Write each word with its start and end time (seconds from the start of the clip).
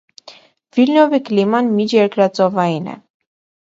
Վիլնյովի 0.77 1.21
կլիման 1.29 1.71
միջերկրածովային 1.79 2.95
է։ 2.99 3.03